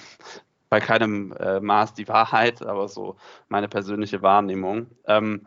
[0.68, 3.16] bei keinem äh, Maß die Wahrheit, aber so
[3.48, 4.86] meine persönliche Wahrnehmung.
[5.06, 5.46] Ähm,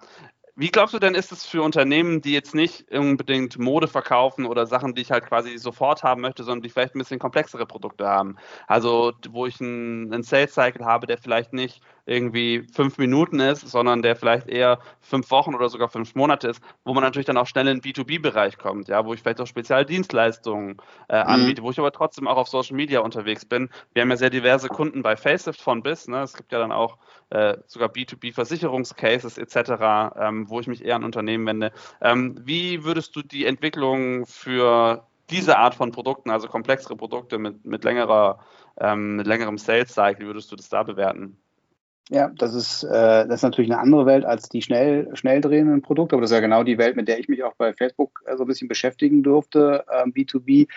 [0.57, 4.65] wie glaubst du denn, ist es für Unternehmen, die jetzt nicht unbedingt Mode verkaufen oder
[4.65, 8.07] Sachen, die ich halt quasi sofort haben möchte, sondern die vielleicht ein bisschen komplexere Produkte
[8.07, 8.37] haben?
[8.67, 13.61] Also, wo ich einen, einen Sales Cycle habe, der vielleicht nicht irgendwie fünf Minuten ist,
[13.61, 17.37] sondern der vielleicht eher fünf Wochen oder sogar fünf Monate ist, wo man natürlich dann
[17.37, 20.77] auch schnell in den B2B-Bereich kommt, ja, wo ich vielleicht auch Spezialdienstleistungen
[21.09, 21.29] äh, mhm.
[21.29, 23.69] anbiete, wo ich aber trotzdem auch auf Social Media unterwegs bin.
[23.93, 26.21] Wir haben ja sehr diverse Kunden bei Facelift von bis, ne?
[26.21, 26.97] es gibt ja dann auch
[27.31, 31.71] äh, sogar B2B-Versicherungscases etc., ähm, wo ich mich eher an Unternehmen wende.
[32.01, 37.65] Ähm, wie würdest du die Entwicklung für diese Art von Produkten, also komplexere Produkte mit,
[37.65, 38.39] mit, längerer,
[38.79, 41.37] ähm, mit längerem Sales-Cycle, würdest du das da bewerten?
[42.09, 45.81] Ja, das ist, äh, das ist natürlich eine andere Welt als die schnell, schnell drehenden
[45.81, 48.21] Produkte, aber das ist ja genau die Welt, mit der ich mich auch bei Facebook
[48.25, 50.67] äh, so ein bisschen beschäftigen durfte, äh, B2B.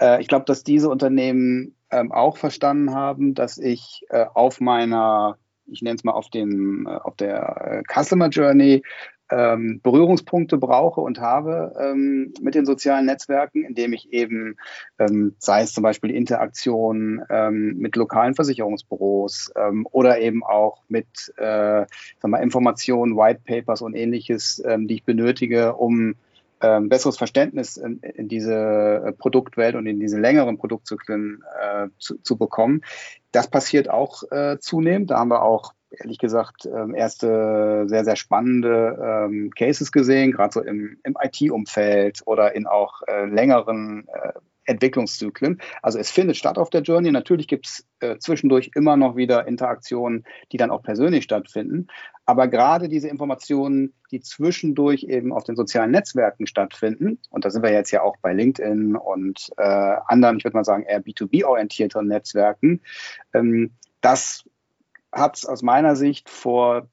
[0.00, 5.38] Äh, ich glaube, dass diese Unternehmen ähm, auch verstanden haben, dass ich äh, auf meiner,
[5.66, 8.82] ich nenne es mal auf dem, äh, auf der Customer Journey
[9.30, 14.56] ähm, Berührungspunkte brauche und habe ähm, mit den sozialen Netzwerken, indem ich eben,
[14.98, 21.06] ähm, sei es zum Beispiel Interaktion ähm, mit lokalen Versicherungsbüros ähm, oder eben auch mit
[21.36, 21.84] äh,
[22.20, 26.14] sag mal, Informationen, White Papers und ähnliches, ähm, die ich benötige, um
[26.60, 28.54] ähm, besseres Verständnis in, in, diese
[29.06, 32.82] äh, Produktwelt und in diese längeren Produktzyklen äh, zu, zu, bekommen.
[33.30, 35.10] Das passiert auch äh, zunehmend.
[35.10, 40.52] Da haben wir auch ehrlich gesagt ähm, erste sehr, sehr spannende ähm, Cases gesehen, gerade
[40.52, 44.32] so im, im IT-Umfeld oder in auch äh, längeren äh,
[44.68, 45.60] Entwicklungszyklen.
[45.82, 47.10] Also es findet statt auf der Journey.
[47.10, 51.86] Natürlich gibt es äh, zwischendurch immer noch wieder Interaktionen, die dann auch persönlich stattfinden.
[52.26, 57.62] Aber gerade diese Informationen, die zwischendurch eben auf den sozialen Netzwerken stattfinden, und da sind
[57.62, 62.06] wir jetzt ja auch bei LinkedIn und äh, anderen, ich würde mal sagen, eher B2B-orientierteren
[62.06, 62.82] Netzwerken,
[63.32, 63.70] ähm,
[64.02, 64.44] das
[65.12, 66.88] hat es aus meiner Sicht vor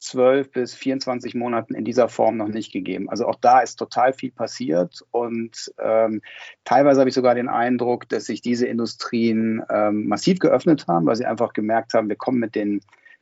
[0.00, 3.10] 12 bis 24 Monaten in dieser Form noch nicht gegeben.
[3.10, 6.22] Also auch da ist total viel passiert und ähm,
[6.64, 11.16] teilweise habe ich sogar den Eindruck, dass sich diese Industrien ähm, massiv geöffnet haben, weil
[11.16, 12.80] sie einfach gemerkt haben, wir kommen mit den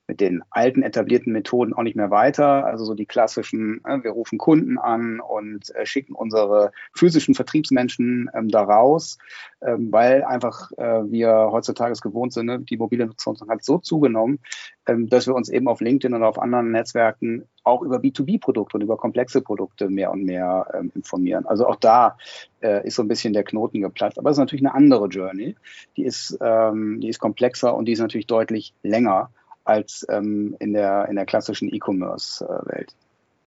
[0.09, 2.64] mit den alten etablierten Methoden auch nicht mehr weiter.
[2.64, 8.31] Also so die klassischen, äh, wir rufen Kunden an und äh, schicken unsere physischen Vertriebsmenschen
[8.35, 9.18] ähm, da raus,
[9.61, 12.59] ähm, weil einfach äh, wir heutzutage es gewohnt sind, ne?
[12.59, 14.38] die mobile Nutzung hat so zugenommen,
[14.87, 18.83] ähm, dass wir uns eben auf LinkedIn und auf anderen Netzwerken auch über B2B-Produkte und
[18.83, 21.44] über komplexe Produkte mehr und mehr ähm, informieren.
[21.44, 22.16] Also auch da
[22.62, 24.18] äh, ist so ein bisschen der Knoten geplatzt.
[24.18, 25.55] Aber es ist natürlich eine andere Journey.
[25.99, 29.31] Die ist, ähm, die ist komplexer und die ist natürlich deutlich länger
[29.69, 32.95] als ähm, in, der, in der klassischen E-Commerce-Welt.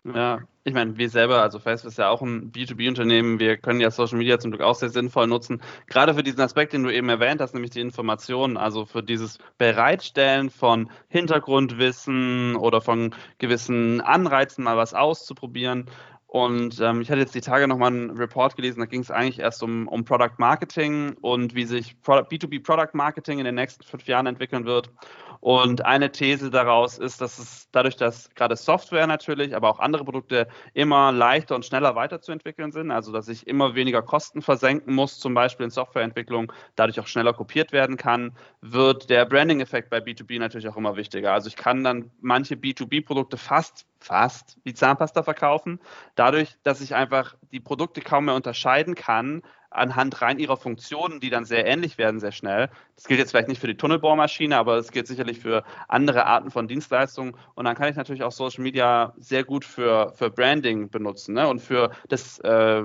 [0.03, 3.91] Ja, ich meine, wir selber, also Facebook ist ja auch ein B2B-Unternehmen, wir können ja
[3.91, 5.61] Social Media zum Glück auch sehr sinnvoll nutzen.
[5.87, 9.37] Gerade für diesen Aspekt, den du eben erwähnt hast, nämlich die Informationen, also für dieses
[9.57, 15.89] Bereitstellen von Hintergrundwissen oder von gewissen Anreizen, mal was auszuprobieren.
[16.27, 19.39] Und ähm, ich hatte jetzt die Tage nochmal einen Report gelesen, da ging es eigentlich
[19.39, 24.05] erst um, um Product Marketing und wie sich B2B Product Marketing in den nächsten fünf
[24.07, 24.91] Jahren entwickeln wird.
[25.39, 30.03] Und eine These daraus ist, dass es dadurch, dass gerade Software natürlich, aber auch andere
[30.03, 35.19] Produkte immer leichter und schneller weiterzuentwickeln sind, also dass ich immer weniger Kosten versenken muss,
[35.19, 40.39] zum Beispiel in Softwareentwicklung, dadurch auch schneller kopiert werden kann, wird der Branding-Effekt bei B2B
[40.39, 41.31] natürlich auch immer wichtiger.
[41.31, 45.79] Also ich kann dann manche B2B-Produkte fast fast wie Zahnpasta verkaufen,
[46.15, 51.29] dadurch, dass ich einfach die Produkte kaum mehr unterscheiden kann, anhand rein ihrer Funktionen, die
[51.29, 52.69] dann sehr ähnlich werden, sehr schnell.
[52.95, 56.51] Das gilt jetzt vielleicht nicht für die Tunnelbohrmaschine, aber es gilt sicherlich für andere Arten
[56.51, 57.35] von Dienstleistungen.
[57.53, 61.47] Und dann kann ich natürlich auch Social Media sehr gut für, für Branding benutzen ne?
[61.47, 62.83] und für das äh,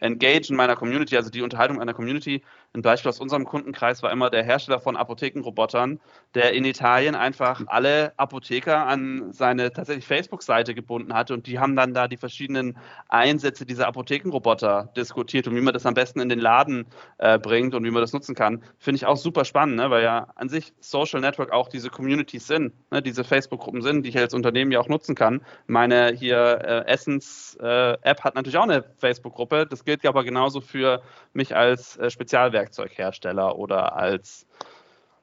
[0.00, 2.42] Engagen meiner Community, also die Unterhaltung einer Community.
[2.72, 5.98] Ein Beispiel aus unserem Kundenkreis war immer der Hersteller von Apothekenrobotern,
[6.34, 11.74] der in Italien einfach alle Apotheker an seine tatsächlich Facebook-Seite gebunden hatte und die haben
[11.74, 12.78] dann da die verschiedenen
[13.08, 16.86] Einsätze dieser Apothekenroboter diskutiert und wie man das am besten in den Laden
[17.18, 18.62] äh, bringt und wie man das nutzen kann.
[18.78, 19.90] Finde ich auch super spannend, ne?
[19.90, 23.02] weil ja an sich Social Network auch diese Communities sind, ne?
[23.02, 25.44] diese Facebook-Gruppen sind, die ich als Unternehmen ja auch nutzen kann.
[25.66, 29.66] Meine hier äh, Essence-App äh, hat natürlich auch eine Facebook-Gruppe.
[29.66, 31.02] Das gilt ja aber genauso für
[31.32, 32.59] mich als äh, Spezialwerk.
[32.60, 34.46] Werkzeughersteller oder als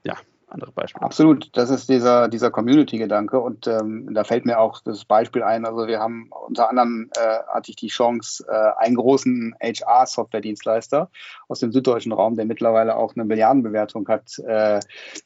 [0.04, 0.16] ja,
[0.50, 1.04] andere Beispiele.
[1.04, 5.66] Absolut, das ist dieser, dieser Community-Gedanke und ähm, da fällt mir auch das Beispiel ein,
[5.66, 11.10] also wir haben unter anderem, äh, hatte ich die Chance, äh, einen großen HR-Software-Dienstleister
[11.48, 14.80] aus dem süddeutschen Raum, der mittlerweile auch eine Milliardenbewertung hat, äh,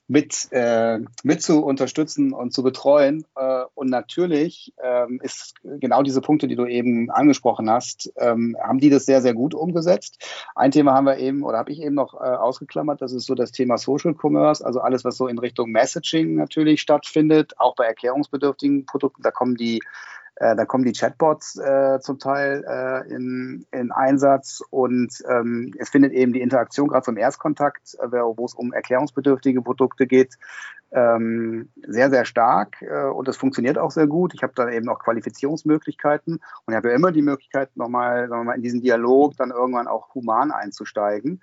[0.07, 3.25] mit, äh, mit zu unterstützen und zu betreuen.
[3.35, 8.79] Äh, und natürlich ähm, ist genau diese Punkte, die du eben angesprochen hast, ähm, haben
[8.79, 10.23] die das sehr, sehr gut umgesetzt.
[10.55, 13.35] Ein Thema haben wir eben oder habe ich eben noch äh, ausgeklammert, das ist so
[13.35, 17.75] das Thema Social Commerce, also alles, was was so in Richtung Messaging natürlich stattfindet, auch
[17.75, 19.21] bei erklärungsbedürftigen Produkten.
[19.21, 19.81] Da kommen die
[20.37, 25.89] äh, da kommen die Chatbots äh, zum Teil äh, in, in Einsatz und ähm, es
[25.89, 30.37] findet eben die Interaktion gerade zum Erstkontakt, äh, wo es um erklärungsbedürftige Produkte geht,
[30.93, 34.33] ähm, sehr, sehr stark äh, und es funktioniert auch sehr gut.
[34.33, 38.61] Ich habe da eben auch Qualifizierungsmöglichkeiten und habe ja immer die Möglichkeit, nochmal mal in
[38.61, 41.41] diesen Dialog dann irgendwann auch human einzusteigen.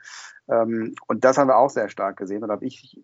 [0.51, 2.43] Ähm, und das haben wir auch sehr stark gesehen.
[2.43, 2.99] Und habe ich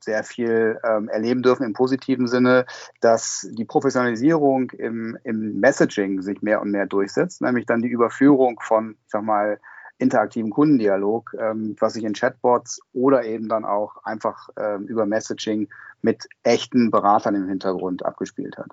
[0.00, 2.66] sehr viel ähm, erleben dürfen im positiven Sinne,
[3.00, 8.60] dass die Professionalisierung im, im Messaging sich mehr und mehr durchsetzt, nämlich dann die Überführung
[8.60, 9.58] von, ich sag mal,
[9.98, 15.68] interaktiven Kundendialog, ähm, was sich in Chatbots oder eben dann auch einfach ähm, über Messaging
[16.02, 18.70] mit echten Beratern im Hintergrund abgespielt hat.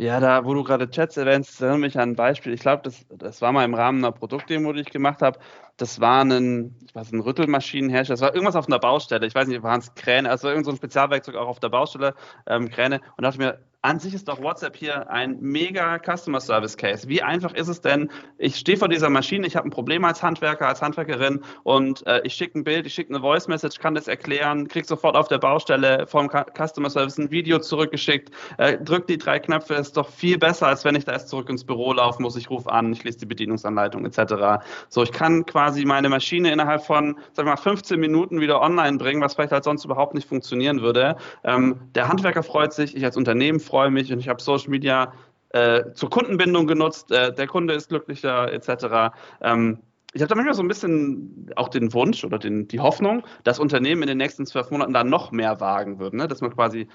[0.00, 2.52] Ja, da, wo du gerade Chats erwähnst, erinnere mich an ein Beispiel.
[2.52, 5.40] Ich glaube, das, das war mal im Rahmen einer Produktdemo, die ich gemacht habe.
[5.76, 8.14] Das war ein, ich weiß, ein Rüttelmaschinenhersteller.
[8.14, 9.26] Das war irgendwas auf einer Baustelle.
[9.26, 12.14] Ich weiß nicht, waren es Kräne, also irgendein so Spezialwerkzeug auch auf der Baustelle,
[12.46, 13.00] ähm, Kräne.
[13.16, 17.08] Und dachte mir, an sich ist doch WhatsApp hier ein mega Customer Service Case.
[17.08, 18.10] Wie einfach ist es denn?
[18.36, 22.20] Ich stehe vor dieser Maschine, ich habe ein Problem als Handwerker, als Handwerkerin und äh,
[22.24, 25.28] ich schicke ein Bild, ich schicke eine Voice Message, kann das erklären, krieg sofort auf
[25.28, 30.08] der Baustelle vom Customer Service ein Video zurückgeschickt, äh, drück die drei Knöpfe, ist doch
[30.08, 32.92] viel besser, als wenn ich da erst zurück ins Büro laufen muss, ich rufe an,
[32.92, 34.60] ich lese die Bedienungsanleitung etc.
[34.88, 39.22] So, ich kann quasi meine Maschine innerhalb von, sag mal, 15 Minuten wieder online bringen,
[39.22, 41.16] was vielleicht halt sonst überhaupt nicht funktionieren würde.
[41.44, 45.12] Ähm, der Handwerker freut sich, ich als Unternehmen freue mich und ich habe Social Media
[45.50, 49.14] äh, zur Kundenbindung genutzt, äh, der Kunde ist glücklicher etc.
[49.40, 49.78] Ähm,
[50.14, 53.58] ich habe da manchmal so ein bisschen auch den Wunsch oder den, die Hoffnung, dass
[53.58, 56.26] Unternehmen in den nächsten zwölf Monaten da noch mehr wagen würden, ne?
[56.26, 56.88] dass man quasi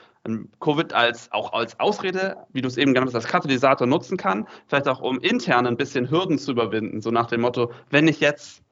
[0.60, 4.48] Covid als auch als Ausrede, wie du es eben genannt hast, als Katalysator nutzen kann,
[4.68, 8.20] vielleicht auch um intern ein bisschen Hürden zu überwinden, so nach dem Motto, wenn nicht
[8.20, 8.64] jetzt,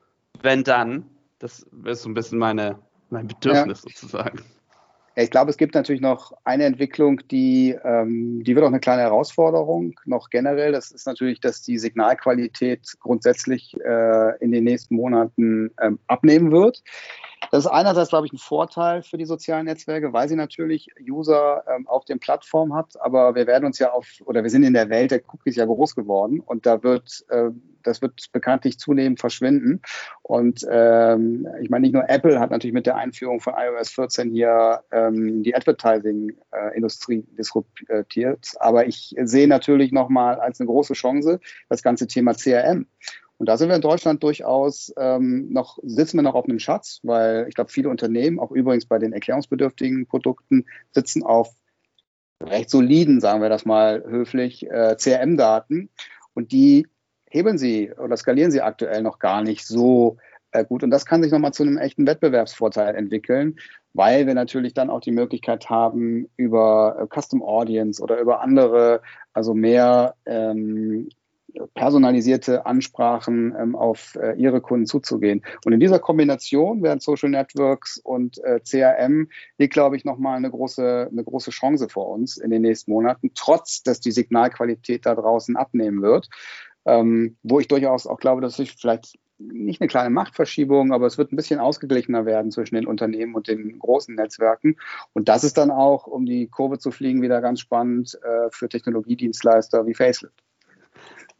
[0.41, 1.05] wenn dann.
[1.37, 2.77] Das ist so ein bisschen meine,
[3.09, 3.89] mein Bedürfnis ja.
[3.89, 4.39] sozusagen.
[5.15, 9.01] Ich glaube, es gibt natürlich noch eine Entwicklung, die, ähm, die wird auch eine kleine
[9.01, 10.71] Herausforderung noch generell.
[10.71, 16.81] Das ist natürlich, dass die Signalqualität grundsätzlich äh, in den nächsten Monaten ähm, abnehmen wird.
[17.49, 21.63] Das ist einerseits, glaube ich, ein Vorteil für die sozialen Netzwerke, weil sie natürlich User
[21.67, 22.93] ähm, auf den Plattformen hat.
[23.01, 25.65] Aber wir werden uns ja auf, oder wir sind in der Welt der Cookies ja
[25.65, 27.49] groß geworden und da wird, äh,
[27.83, 29.81] das wird bekanntlich zunehmend verschwinden.
[30.21, 34.31] Und ähm, ich meine, nicht nur Apple hat natürlich mit der Einführung von iOS 14
[34.31, 38.51] hier ähm, die Advertising-Industrie disruptiert.
[38.59, 42.85] Aber ich sehe natürlich nochmal als eine große Chance das ganze Thema CRM.
[43.41, 46.99] Und da sind wir in Deutschland durchaus ähm, noch, sitzen wir noch auf einem Schatz,
[47.01, 51.49] weil ich glaube, viele Unternehmen, auch übrigens bei den erklärungsbedürftigen Produkten, sitzen auf
[52.39, 55.89] recht soliden, sagen wir das mal höflich, äh, CRM-Daten.
[56.35, 56.85] Und die
[57.31, 60.17] hebeln sie oder skalieren sie aktuell noch gar nicht so
[60.51, 60.83] äh, gut.
[60.83, 63.55] Und das kann sich nochmal zu einem echten Wettbewerbsvorteil entwickeln,
[63.93, 69.01] weil wir natürlich dann auch die Möglichkeit haben, über äh, Custom Audience oder über andere,
[69.33, 71.09] also mehr ähm,
[71.73, 75.43] personalisierte Ansprachen ähm, auf äh, ihre Kunden zuzugehen.
[75.65, 80.49] Und in dieser Kombination während Social Networks und äh, CRM liegt, glaube ich, nochmal eine
[80.49, 85.15] große, eine große Chance vor uns in den nächsten Monaten, trotz dass die Signalqualität da
[85.15, 86.29] draußen abnehmen wird.
[86.85, 91.17] Ähm, wo ich durchaus auch glaube, dass sich vielleicht nicht eine kleine Machtverschiebung, aber es
[91.17, 94.77] wird ein bisschen ausgeglichener werden zwischen den Unternehmen und den großen Netzwerken.
[95.13, 98.69] Und das ist dann auch, um die Kurve zu fliegen, wieder ganz spannend äh, für
[98.69, 100.43] Technologiedienstleister wie Facelift.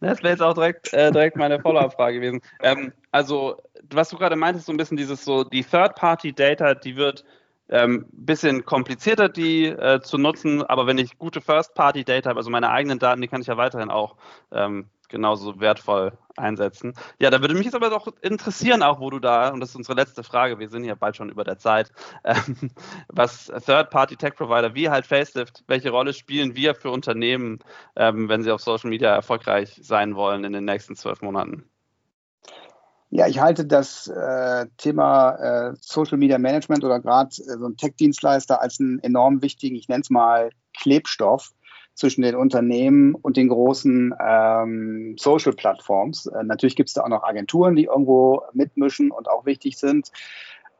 [0.01, 2.41] Das wäre jetzt auch direkt, äh, direkt meine Follow-up-Frage gewesen.
[2.61, 3.57] Ähm, also,
[3.91, 7.23] was du gerade meintest, so ein bisschen dieses so, die Third-Party-Data, die wird
[7.69, 12.69] ähm, bisschen komplizierter, die äh, zu nutzen, aber wenn ich gute First-Party-Data habe, also meine
[12.69, 14.17] eigenen Daten, die kann ich ja weiterhin auch
[14.51, 16.93] ähm, genauso wertvoll einsetzen.
[17.19, 19.75] Ja, da würde mich jetzt aber doch interessieren, auch wo du da, und das ist
[19.75, 21.91] unsere letzte Frage, wir sind ja bald schon über der Zeit,
[22.23, 22.71] ähm,
[23.09, 27.59] was Third-Party-Tech-Provider wie halt Facelift, welche Rolle spielen wir für Unternehmen,
[27.95, 31.65] ähm, wenn sie auf Social Media erfolgreich sein wollen in den nächsten zwölf Monaten?
[33.13, 37.75] Ja, ich halte das äh, Thema äh, Social Media Management oder gerade äh, so ein
[37.75, 41.51] Tech-Dienstleister als einen enorm wichtigen, ich nenne es mal Klebstoff
[41.93, 46.27] zwischen den Unternehmen und den großen ähm, Social-Plattforms.
[46.27, 50.11] Äh, natürlich gibt es da auch noch Agenturen, die irgendwo mitmischen und auch wichtig sind.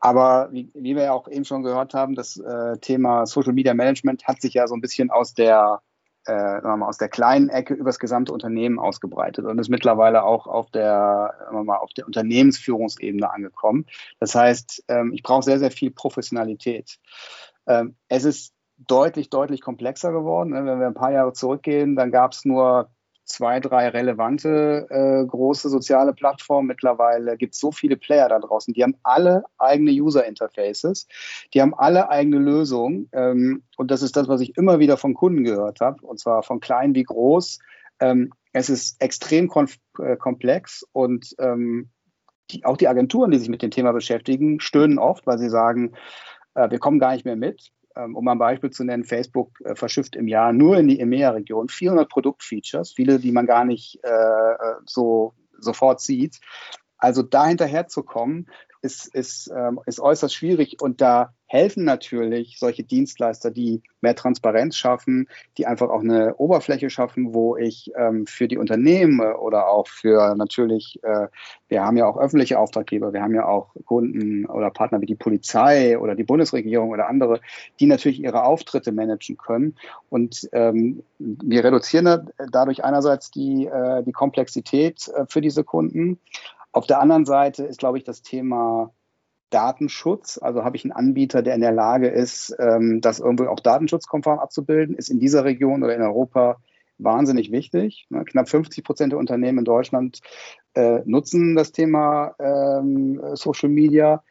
[0.00, 3.72] Aber wie, wie wir ja auch eben schon gehört haben, das äh, Thema Social Media
[3.72, 5.80] Management hat sich ja so ein bisschen aus der
[6.26, 10.70] äh, mal, aus der kleinen Ecke übers gesamte Unternehmen ausgebreitet und ist mittlerweile auch auf
[10.70, 13.86] der, mal, auf der Unternehmensführungsebene angekommen.
[14.20, 16.98] Das heißt, ähm, ich brauche sehr, sehr viel Professionalität.
[17.66, 18.54] Ähm, es ist
[18.86, 20.50] deutlich, deutlich komplexer geworden.
[20.50, 20.64] Ne?
[20.64, 22.90] Wenn wir ein paar Jahre zurückgehen, dann gab es nur
[23.24, 26.68] zwei, drei relevante äh, große soziale Plattformen.
[26.68, 31.06] Mittlerweile gibt es so viele Player da draußen, die haben alle eigene User-Interfaces,
[31.54, 33.08] die haben alle eigene Lösungen.
[33.12, 36.42] Ähm, und das ist das, was ich immer wieder von Kunden gehört habe, und zwar
[36.42, 37.58] von klein wie groß.
[38.00, 39.50] Ähm, es ist extrem
[39.98, 41.90] äh, komplex und ähm,
[42.50, 45.92] die, auch die Agenturen, die sich mit dem Thema beschäftigen, stöhnen oft, weil sie sagen,
[46.54, 47.70] äh, wir kommen gar nicht mehr mit.
[47.96, 51.68] Ähm, um ein Beispiel zu nennen, Facebook äh, verschifft im Jahr nur in die EMEA-Region
[51.68, 56.40] 400 Produktfeatures, viele, die man gar nicht äh, äh, so sofort sieht.
[56.96, 58.46] Also da hinterher zu kommen,
[58.80, 64.74] ist, ist, ähm, ist äußerst schwierig und da helfen natürlich solche Dienstleister, die mehr Transparenz
[64.74, 69.86] schaffen, die einfach auch eine Oberfläche schaffen, wo ich ähm, für die Unternehmen oder auch
[69.86, 71.28] für natürlich, äh,
[71.68, 75.14] wir haben ja auch öffentliche Auftraggeber, wir haben ja auch Kunden oder Partner wie die
[75.14, 77.38] Polizei oder die Bundesregierung oder andere,
[77.80, 79.76] die natürlich ihre Auftritte managen können.
[80.08, 86.18] Und ähm, wir reduzieren dadurch einerseits die, äh, die Komplexität äh, für diese Kunden,
[86.74, 88.94] auf der anderen Seite ist, glaube ich, das Thema
[89.52, 90.38] Datenschutz.
[90.38, 94.38] Also habe ich einen Anbieter, der in der Lage ist, ähm, das irgendwie auch datenschutzkonform
[94.38, 96.56] abzubilden, ist in dieser Region oder in Europa
[96.98, 98.06] wahnsinnig wichtig.
[98.10, 98.24] Ne?
[98.24, 100.20] Knapp 50 Prozent der Unternehmen in Deutschland
[100.74, 104.22] äh, nutzen das Thema ähm, Social Media.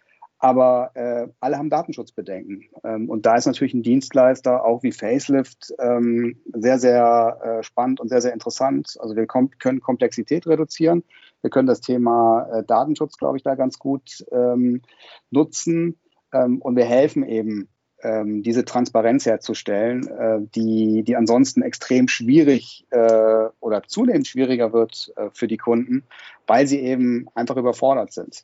[0.44, 2.64] Aber äh, alle haben Datenschutzbedenken.
[2.84, 8.00] Ähm, und da ist natürlich ein Dienstleister, auch wie Facelift, ähm, sehr, sehr äh, spannend
[8.00, 8.98] und sehr, sehr interessant.
[9.00, 11.04] Also wir kom können Komplexität reduzieren.
[11.42, 14.82] Wir können das Thema äh, Datenschutz, glaube ich, da ganz gut ähm,
[15.30, 16.00] nutzen.
[16.34, 17.70] Ähm, und wir helfen eben,
[18.02, 25.14] ähm, diese Transparenz herzustellen, äh, die, die ansonsten extrem schwierig äh, oder zunehmend schwieriger wird
[25.18, 26.02] äh, für die Kunden,
[26.48, 28.44] weil sie eben einfach überfordert sind.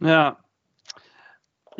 [0.00, 0.36] Ja,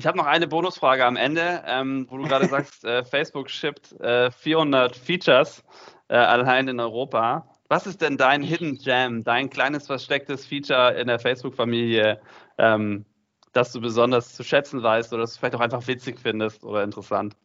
[0.00, 3.92] ich habe noch eine Bonusfrage am Ende, ähm, wo du gerade sagst, äh, Facebook shippt
[4.00, 5.62] äh, 400 Features
[6.08, 7.46] äh, allein in Europa.
[7.68, 12.18] Was ist denn dein Hidden Gem, dein kleines verstecktes Feature in der Facebook-Familie,
[12.56, 13.04] ähm,
[13.52, 16.82] das du besonders zu schätzen weißt oder das du vielleicht auch einfach witzig findest oder
[16.82, 17.36] interessant?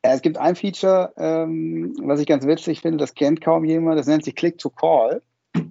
[0.00, 4.06] Es gibt ein Feature, ähm, was ich ganz witzig finde, das kennt kaum jemand, das
[4.06, 5.20] nennt sich Click to Call.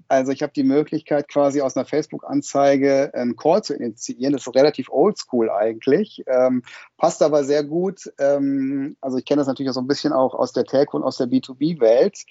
[0.08, 4.34] Also ich habe die Möglichkeit, quasi aus einer Facebook-Anzeige einen Call zu initiieren.
[4.34, 6.64] Das ist relativ oldschool eigentlich, ähm,
[6.98, 8.12] passt aber sehr gut.
[8.18, 11.04] Ähm, also ich kenne das natürlich auch so ein bisschen auch aus der Telco und
[11.04, 12.24] aus der B2B-Welt.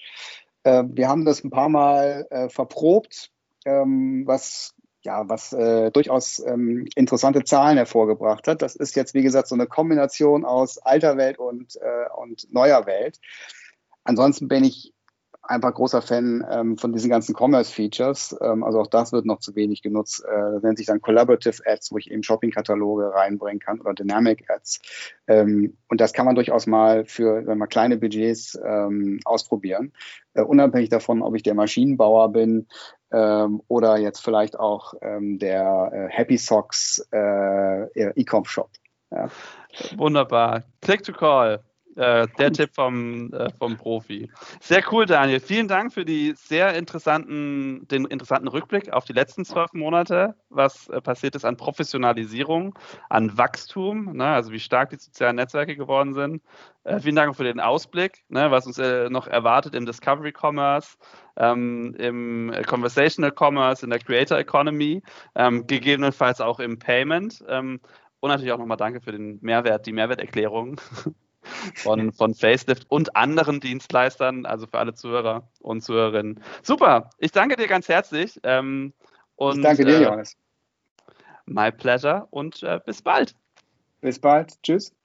[0.63, 3.31] Äh, wir haben das ein paar Mal äh, verprobt,
[3.65, 4.73] ähm, was
[5.03, 8.61] ja, was äh, durchaus ähm, interessante Zahlen hervorgebracht hat.
[8.61, 12.85] Das ist jetzt, wie gesagt, so eine Kombination aus alter Welt und, äh, und neuer
[12.85, 13.17] Welt.
[14.03, 14.93] Ansonsten bin ich
[15.47, 18.37] einfach großer Fan ähm, von diesen ganzen Commerce-Features.
[18.41, 20.23] Ähm, also auch das wird noch zu wenig genutzt.
[20.23, 24.49] Äh, das nennt sich dann Collaborative Ads, wo ich eben Shopping-Kataloge reinbringen kann oder Dynamic
[24.49, 24.79] Ads.
[25.27, 29.93] Ähm, und das kann man durchaus mal für wenn man kleine Budgets ähm, ausprobieren.
[30.33, 32.67] Äh, unabhängig davon, ob ich der Maschinenbauer bin
[33.11, 38.69] ähm, oder jetzt vielleicht auch ähm, der äh, Happy Socks äh, E-Com-Shop.
[39.11, 39.29] Ja.
[39.95, 40.63] Wunderbar.
[40.81, 41.63] Click to Call.
[41.97, 44.29] Äh, der Tipp vom, äh, vom Profi.
[44.61, 45.39] Sehr cool, Daniel.
[45.39, 50.89] Vielen Dank für die sehr interessanten, den interessanten Rückblick auf die letzten zwölf Monate, was
[50.89, 52.77] äh, passiert ist an Professionalisierung,
[53.09, 56.43] an Wachstum, ne, also wie stark die sozialen Netzwerke geworden sind.
[56.83, 60.97] Äh, vielen Dank für den Ausblick, ne, was uns äh, noch erwartet im Discovery Commerce,
[61.35, 65.01] ähm, im Conversational Commerce, in der Creator Economy,
[65.33, 67.43] ähm, gegebenenfalls auch im Payment.
[67.47, 67.79] Ähm,
[68.19, 70.79] und natürlich auch nochmal danke für den Mehrwert, die Mehrwerterklärung.
[71.75, 76.41] von, von Facelift und anderen Dienstleistern, also für alle Zuhörer und Zuhörerinnen.
[76.63, 78.39] Super, ich danke dir ganz herzlich.
[78.43, 78.93] Ähm,
[79.35, 80.35] und, ich danke dir, äh, Johannes.
[81.45, 83.35] My pleasure und äh, bis bald.
[84.01, 84.61] Bis bald.
[84.63, 84.96] Tschüss.